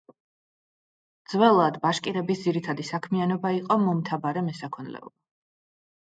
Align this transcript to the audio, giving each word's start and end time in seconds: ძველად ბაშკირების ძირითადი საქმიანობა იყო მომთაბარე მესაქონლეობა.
ძველად 1.33 1.75
ბაშკირების 1.83 2.41
ძირითადი 2.45 2.85
საქმიანობა 2.87 3.51
იყო 3.57 3.77
მომთაბარე 3.83 4.43
მესაქონლეობა. 4.47 5.13